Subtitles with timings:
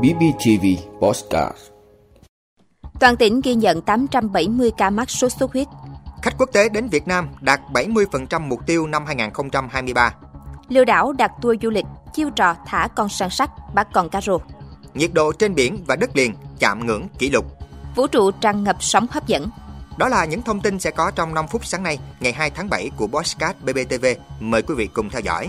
[0.00, 0.66] BBTV
[1.00, 1.56] Postcard
[3.00, 5.68] Toàn tỉnh ghi nhận 870 ca mắc sốt xuất huyết.
[6.22, 10.14] Khách quốc tế đến Việt Nam đạt 70% mục tiêu năm 2023.
[10.68, 11.84] Lừa đảo đặt tour du lịch,
[12.14, 14.38] chiêu trò thả con săn sắt, bắt con cá rô.
[14.94, 17.44] Nhiệt độ trên biển và đất liền chạm ngưỡng kỷ lục.
[17.96, 19.50] Vũ trụ tràn ngập sóng hấp dẫn.
[19.98, 22.70] Đó là những thông tin sẽ có trong 5 phút sáng nay, ngày 2 tháng
[22.70, 24.06] 7 của Bosscat BBTV.
[24.40, 25.48] Mời quý vị cùng theo dõi.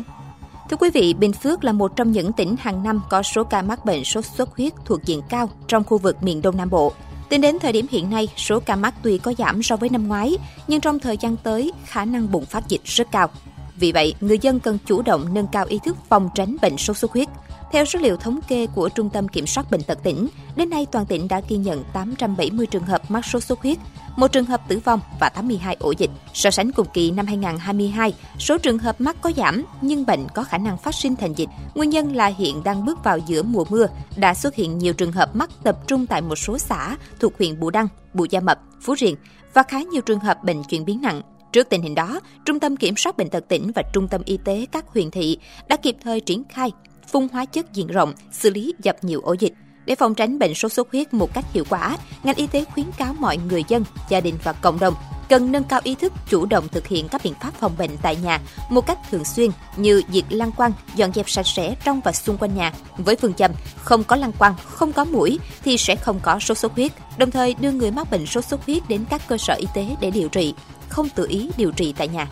[0.71, 3.61] Thưa quý vị, Bình Phước là một trong những tỉnh hàng năm có số ca
[3.61, 6.91] mắc bệnh sốt xuất huyết thuộc diện cao trong khu vực miền Đông Nam Bộ.
[7.29, 10.07] Tính đến thời điểm hiện nay, số ca mắc tuy có giảm so với năm
[10.07, 13.27] ngoái, nhưng trong thời gian tới, khả năng bùng phát dịch rất cao.
[13.75, 16.97] Vì vậy, người dân cần chủ động nâng cao ý thức phòng tránh bệnh sốt
[16.97, 17.27] xuất huyết.
[17.71, 20.85] Theo số liệu thống kê của Trung tâm Kiểm soát Bệnh tật tỉnh, đến nay
[20.91, 23.77] toàn tỉnh đã ghi nhận 870 trường hợp mắc sốt xuất huyết,
[24.15, 26.09] một trường hợp tử vong và 82 ổ dịch.
[26.33, 30.43] So sánh cùng kỳ năm 2022, số trường hợp mắc có giảm nhưng bệnh có
[30.43, 31.49] khả năng phát sinh thành dịch.
[31.75, 35.11] Nguyên nhân là hiện đang bước vào giữa mùa mưa, đã xuất hiện nhiều trường
[35.11, 38.59] hợp mắc tập trung tại một số xã thuộc huyện Bù Đăng, Bù Gia Mập,
[38.81, 39.15] Phú Riềng
[39.53, 41.21] và khá nhiều trường hợp bệnh chuyển biến nặng.
[41.51, 44.37] Trước tình hình đó, Trung tâm Kiểm soát Bệnh tật tỉnh và Trung tâm Y
[44.37, 46.71] tế các huyện thị đã kịp thời triển khai
[47.07, 49.53] phun hóa chất diện rộng, xử lý dập nhiều ổ dịch.
[49.85, 52.85] Để phòng tránh bệnh sốt xuất huyết một cách hiệu quả, ngành y tế khuyến
[52.97, 54.93] cáo mọi người dân, gia đình và cộng đồng
[55.31, 58.15] cần nâng cao ý thức chủ động thực hiện các biện pháp phòng bệnh tại
[58.15, 62.11] nhà một cách thường xuyên như diệt lăng quăng, dọn dẹp sạch sẽ trong và
[62.11, 65.95] xung quanh nhà với phương châm không có lăng quăng, không có mũi thì sẽ
[65.95, 66.91] không có sốt xuất huyết.
[67.17, 69.85] Đồng thời đưa người mắc bệnh sốt xuất huyết đến các cơ sở y tế
[70.01, 70.53] để điều trị,
[70.89, 72.27] không tự ý điều trị tại nhà.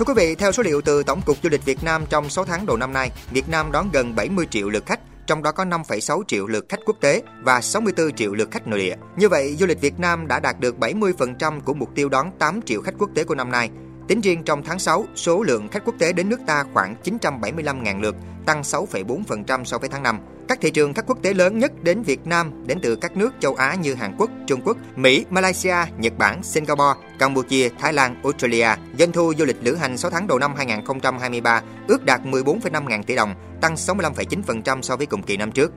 [0.00, 2.44] Thưa quý vị, theo số liệu từ Tổng cục Du lịch Việt Nam trong 6
[2.44, 5.64] tháng đầu năm nay, Việt Nam đón gần 70 triệu lượt khách, trong đó có
[5.64, 8.96] 5,6 triệu lượt khách quốc tế và 64 triệu lượt khách nội địa.
[9.16, 12.62] Như vậy, du lịch Việt Nam đã đạt được 70% của mục tiêu đón 8
[12.62, 13.70] triệu khách quốc tế của năm nay.
[14.10, 18.00] Tính riêng trong tháng 6, số lượng khách quốc tế đến nước ta khoảng 975.000
[18.00, 18.16] lượt,
[18.46, 20.18] tăng 6,4% so với tháng 5.
[20.48, 23.34] Các thị trường khách quốc tế lớn nhất đến Việt Nam đến từ các nước
[23.40, 28.20] châu Á như Hàn Quốc, Trung Quốc, Mỹ, Malaysia, Nhật Bản, Singapore, Campuchia, Thái Lan,
[28.24, 28.68] Australia.
[28.98, 33.02] Doanh thu du lịch lữ hành 6 tháng đầu năm 2023 ước đạt 14,5 ngàn
[33.02, 35.72] tỷ đồng, tăng 65,9% so với cùng kỳ năm trước.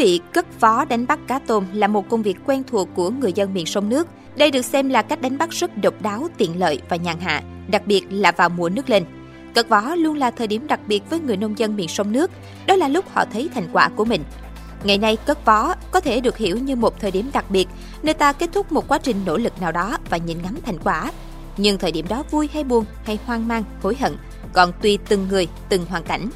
[0.00, 3.32] Vị, cất vó đánh bắt cá tôm là một công việc quen thuộc của người
[3.32, 4.06] dân miền sông nước.
[4.36, 7.42] Đây được xem là cách đánh bắt rất độc đáo, tiện lợi và nhàn hạ,
[7.68, 9.04] đặc biệt là vào mùa nước lên.
[9.54, 12.30] Cất vó luôn là thời điểm đặc biệt với người nông dân miền sông nước,
[12.66, 14.22] đó là lúc họ thấy thành quả của mình.
[14.84, 17.68] Ngày nay, cất vó có thể được hiểu như một thời điểm đặc biệt,
[18.02, 20.78] nơi ta kết thúc một quá trình nỗ lực nào đó và nhìn ngắm thành
[20.84, 21.12] quả.
[21.56, 24.16] Nhưng thời điểm đó vui hay buồn hay hoang mang, hối hận,
[24.52, 26.30] còn tùy từng người, từng hoàn cảnh.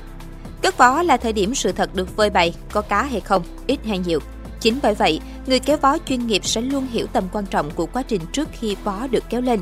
[0.65, 3.79] Cất vó là thời điểm sự thật được phơi bày, có cá hay không, ít
[3.87, 4.21] hay nhiều.
[4.61, 7.87] Chính bởi vậy, người kéo vó chuyên nghiệp sẽ luôn hiểu tầm quan trọng của
[7.87, 9.61] quá trình trước khi vó được kéo lên.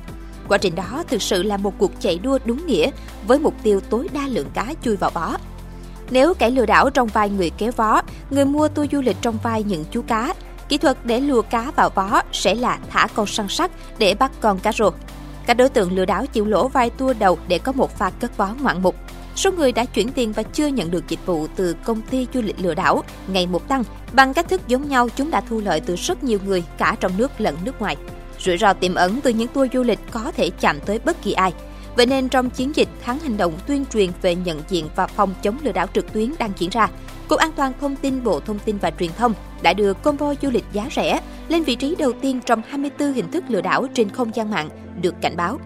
[0.49, 2.91] Quá trình đó thực sự là một cuộc chạy đua đúng nghĩa
[3.27, 5.37] với mục tiêu tối đa lượng cá chui vào vó.
[6.11, 9.39] Nếu kẻ lừa đảo trong vai người kéo vó, người mua tour du lịch trong
[9.43, 10.35] vai những chú cá,
[10.69, 14.33] kỹ thuật để lùa cá vào vó sẽ là thả con săn sắt để bắt
[14.41, 14.91] con cá rô.
[15.47, 18.37] Các đối tượng lừa đảo chịu lỗ vai tour đầu để có một pha cất
[18.37, 18.97] vó ngoạn mục.
[19.37, 22.43] Số người đã chuyển tiền và chưa nhận được dịch vụ từ công ty du
[22.43, 23.85] lịch lừa đảo ngày một tăng.
[24.13, 27.13] Bằng cách thức giống nhau, chúng đã thu lợi từ rất nhiều người cả trong
[27.19, 27.97] nước lẫn nước ngoài.
[28.39, 31.33] Rủi ro tiềm ẩn từ những tour du lịch có thể chạm tới bất kỳ
[31.33, 31.53] ai.
[31.97, 35.35] Vậy nên trong chiến dịch tháng hành động tuyên truyền về nhận diện và phòng
[35.43, 36.89] chống lừa đảo trực tuyến đang diễn ra,
[37.29, 40.51] Cục An toàn Thông tin Bộ Thông tin và Truyền thông đã đưa combo du
[40.51, 44.09] lịch giá rẻ lên vị trí đầu tiên trong 24 hình thức lừa đảo trên
[44.11, 44.69] không gian mạng
[45.03, 45.59] được cảnh báo.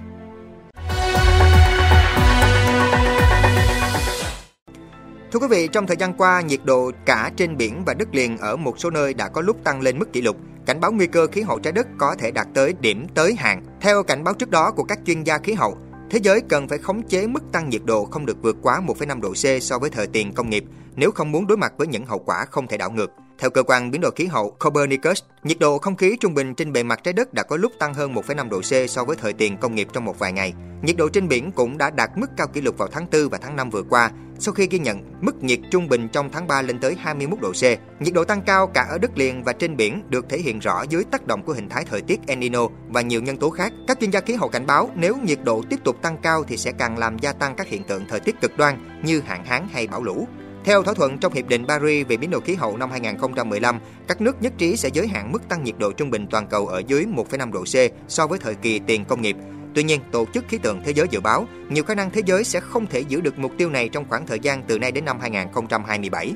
[5.33, 8.37] Thưa quý vị, trong thời gian qua, nhiệt độ cả trên biển và đất liền
[8.39, 10.37] ở một số nơi đã có lúc tăng lên mức kỷ lục.
[10.67, 13.63] Cảnh báo nguy cơ khí hậu trái đất có thể đạt tới điểm tới hạn.
[13.81, 15.79] Theo cảnh báo trước đó của các chuyên gia khí hậu,
[16.11, 19.21] thế giới cần phải khống chế mức tăng nhiệt độ không được vượt quá 1,5
[19.21, 20.65] độ C so với thời tiền công nghiệp
[20.97, 23.11] nếu không muốn đối mặt với những hậu quả không thể đảo ngược.
[23.39, 26.73] Theo cơ quan biến đổi khí hậu Copernicus, nhiệt độ không khí trung bình trên
[26.73, 29.33] bề mặt trái đất đã có lúc tăng hơn 1,5 độ C so với thời
[29.33, 30.53] tiền công nghiệp trong một vài ngày.
[30.83, 33.39] Nhiệt độ trên biển cũng đã đạt mức cao kỷ lục vào tháng 4 và
[33.39, 36.63] tháng 5 vừa qua, sau khi ghi nhận mức nhiệt trung bình trong tháng 3
[36.63, 37.63] lên tới 21 độ C.
[38.03, 40.83] Nhiệt độ tăng cao cả ở đất liền và trên biển được thể hiện rõ
[40.83, 43.73] dưới tác động của hình thái thời tiết El Nino và nhiều nhân tố khác.
[43.89, 46.57] Các chuyên gia khí hậu cảnh báo nếu nhiệt độ tiếp tục tăng cao thì
[46.57, 49.69] sẽ càng làm gia tăng các hiện tượng thời tiết cực đoan như hạn hán
[49.73, 50.27] hay bão lũ.
[50.67, 54.21] Theo thỏa thuận trong Hiệp định Paris về biến đổi khí hậu năm 2015, các
[54.21, 56.83] nước nhất trí sẽ giới hạn mức tăng nhiệt độ trung bình toàn cầu ở
[56.87, 59.37] dưới 1,5 độ C so với thời kỳ tiền công nghiệp.
[59.75, 62.45] Tuy nhiên, Tổ chức Khí tượng Thế giới dự báo nhiều khả năng thế giới
[62.45, 65.05] sẽ không thể giữ được mục tiêu này trong khoảng thời gian từ nay đến
[65.05, 66.33] năm 2027.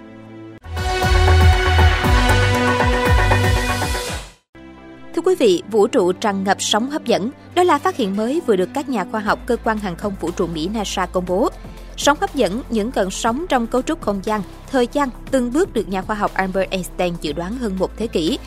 [5.14, 7.30] Thưa quý vị, vũ trụ tràn ngập sóng hấp dẫn.
[7.54, 10.14] Đó là phát hiện mới vừa được các nhà khoa học cơ quan hàng không
[10.20, 11.48] vũ trụ Mỹ NASA công bố.
[12.00, 15.72] Sóng hấp dẫn, những cơn sóng trong cấu trúc không gian, thời gian từng bước
[15.72, 18.38] được nhà khoa học Albert Einstein dự đoán hơn một thế kỷ,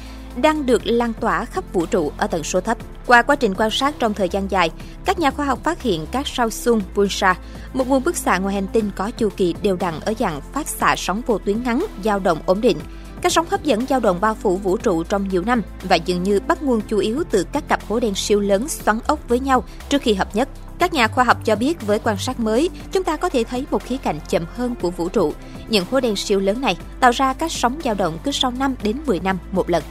[0.41, 2.77] đang được lan tỏa khắp vũ trụ ở tần số thấp.
[3.07, 4.71] Qua quá trình quan sát trong thời gian dài,
[5.05, 7.37] các nhà khoa học phát hiện các sao xung pulsar,
[7.73, 10.67] một nguồn bức xạ ngoài hành tinh có chu kỳ đều đặn ở dạng phát
[10.67, 12.77] xạ sóng vô tuyến ngắn, dao động ổn định.
[13.21, 16.23] Các sóng hấp dẫn dao động bao phủ vũ trụ trong nhiều năm và dường
[16.23, 19.39] như bắt nguồn chủ yếu từ các cặp hố đen siêu lớn xoắn ốc với
[19.39, 20.49] nhau trước khi hợp nhất.
[20.79, 23.65] Các nhà khoa học cho biết với quan sát mới, chúng ta có thể thấy
[23.71, 25.33] một khía cạnh chậm hơn của vũ trụ.
[25.69, 28.75] Những hố đen siêu lớn này tạo ra các sóng dao động cứ sau 5
[28.83, 29.83] đến 10 năm một lần.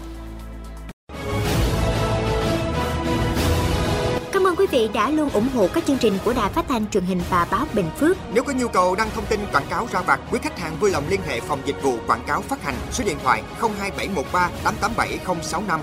[4.33, 6.87] Cảm ơn quý vị đã luôn ủng hộ các chương trình của Đài Phát thanh
[6.91, 8.17] truyền hình và báo Bình Phước.
[8.35, 10.91] Nếu có nhu cầu đăng thông tin quảng cáo ra vặt, quý khách hàng vui
[10.91, 15.81] lòng liên hệ phòng dịch vụ quảng cáo phát hành số điện thoại 02713 887065.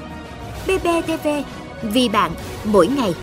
[0.67, 1.27] BBTV,
[1.83, 2.31] vì bạn,
[2.63, 3.13] mỗi ngày.